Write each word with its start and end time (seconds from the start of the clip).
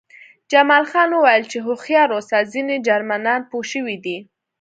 جمال 0.51 0.83
خان 0.91 1.09
وویل 1.13 1.43
چې 1.51 1.57
هوښیار 1.65 2.09
اوسه 2.17 2.37
ځینې 2.53 2.75
جرمنان 2.87 3.41
پوه 3.49 3.63
شوي 3.71 3.97
دي 4.05 4.17